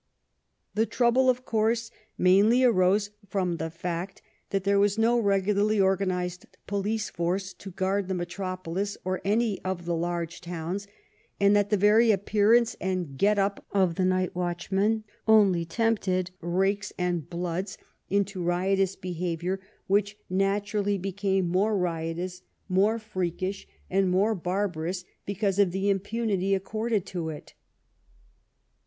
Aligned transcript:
206 0.75 0.97
THE 0.97 1.03
LONDON 1.03 1.05
OF 1.05 1.13
QUEEN 1.13 1.29
ANNE 1.29 1.29
The 1.29 1.29
trouble, 1.29 1.29
of 1.29 1.45
course, 1.45 1.91
mainly 2.17 2.63
arose 2.63 3.09
from 3.27 3.57
the 3.57 3.69
fact 3.69 4.23
that 4.49 4.63
there 4.63 4.79
was 4.79 4.97
no 4.97 5.19
regularly 5.19 5.79
organized 5.79 6.47
police 6.65 7.11
force 7.11 7.53
to 7.53 7.69
guard 7.69 8.07
the 8.07 8.15
metropolis 8.15 8.97
or 9.05 9.21
any 9.23 9.61
of 9.61 9.85
the 9.85 9.95
large 9.95 10.41
towns, 10.41 10.87
and 11.39 11.55
that 11.55 11.69
the 11.69 11.77
very 11.77 12.09
appearance 12.09 12.75
and 12.81 13.15
get 13.19 13.37
up 13.37 13.63
of 13.71 13.93
the 13.93 14.03
night 14.03 14.35
watch 14.35 14.71
men 14.71 15.03
only 15.27 15.65
tempted 15.65 16.31
young" 16.41 16.51
rakes'' 16.57 16.91
and" 16.97 17.29
bloods" 17.29 17.77
into 18.09 18.41
riotous 18.41 18.95
behavior, 18.95 19.59
which 19.85 20.17
naturally 20.31 20.97
became 20.97 21.47
more 21.47 21.77
riotous, 21.77 22.41
more 22.67 22.97
freakish, 22.97 23.67
and 23.87 24.09
more 24.09 24.33
barbarous 24.33 25.05
because 25.27 25.59
of 25.59 25.69
the 25.71 25.91
im 25.91 25.99
punity 25.99 26.55
accorded 26.55 27.05
to 27.05 27.29
it. 27.29 27.53